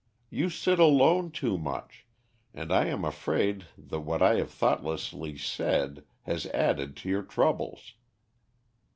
[0.31, 2.07] You sit alone too much,
[2.55, 7.93] and I am afraid that what I have thoughtlessly said has added to your troubles."